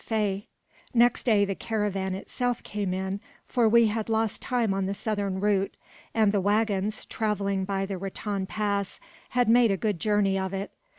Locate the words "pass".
8.47-8.99